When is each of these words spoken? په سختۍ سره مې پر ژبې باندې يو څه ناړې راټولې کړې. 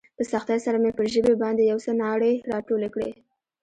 په 0.17 0.23
سختۍ 0.31 0.57
سره 0.65 0.77
مې 0.83 0.91
پر 0.97 1.05
ژبې 1.13 1.33
باندې 1.43 1.63
يو 1.71 1.79
څه 1.85 1.91
ناړې 2.01 2.33
راټولې 2.51 2.89
کړې. 2.93 3.11